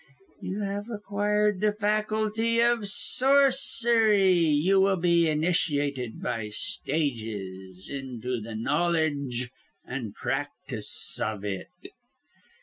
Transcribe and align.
You 0.41 0.61
have 0.61 0.89
acquired 0.89 1.61
the 1.61 1.73
faculty 1.73 2.59
of 2.59 2.87
sorcery 2.87 4.35
you 4.35 4.79
will 4.81 4.95
be 4.95 5.29
initiated 5.29 6.19
by 6.23 6.49
stages, 6.49 7.87
into 7.87 8.41
the 8.41 8.55
knowledge 8.55 9.51
and 9.85 10.15
practice 10.15 11.21
of 11.21 11.45
it. 11.45 11.69